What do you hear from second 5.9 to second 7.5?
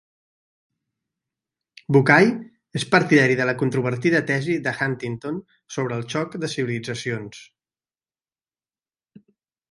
el xoc de civilitzacions